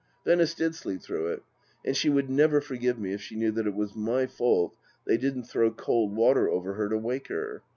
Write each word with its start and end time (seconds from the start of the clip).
Venice 0.25 0.55
did 0.55 0.73
sleep 0.73 0.99
through 1.03 1.27
it. 1.27 1.43
And 1.85 1.95
she 1.95 2.09
would 2.09 2.27
never 2.27 2.59
forgive 2.59 2.97
me 2.97 3.13
if 3.13 3.21
she 3.21 3.35
knew 3.35 3.51
that 3.51 3.67
it 3.67 3.75
was 3.75 3.95
my 3.95 4.25
fault 4.25 4.75
they 5.05 5.15
didn't 5.15 5.43
throw 5.43 5.69
cold 5.69 6.15
water 6.15 6.49
over 6.49 6.73
her 6.73 6.89
to 6.89 6.97
wake 6.97 7.27
her. 7.27 7.61